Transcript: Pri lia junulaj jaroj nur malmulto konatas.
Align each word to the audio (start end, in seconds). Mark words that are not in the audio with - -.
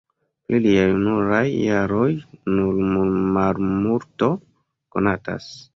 Pri 0.51 0.61
lia 0.61 0.85
junulaj 0.91 1.43
jaroj 1.51 2.07
nur 2.57 2.83
malmulto 3.37 4.35
konatas. 4.97 5.51